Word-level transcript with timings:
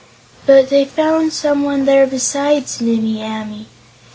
But 0.47 0.71
they 0.71 0.83
found 0.83 1.31
someone 1.31 1.85
there 1.85 2.07
besides 2.07 2.81
Nimmie 2.81 3.21
Amee. 3.21 3.67